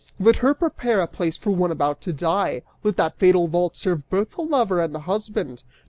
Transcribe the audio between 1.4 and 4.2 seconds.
one about to die, let that fatal vault serve